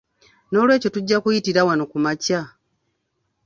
[0.51, 2.41] Noolwekyo tujja kuyitira wano ku makya.